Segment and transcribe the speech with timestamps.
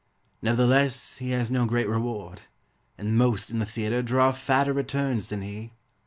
[0.41, 2.41] Nevertheless he has no great reward,
[2.97, 5.73] And most in the theatre Draw fatter returns than he.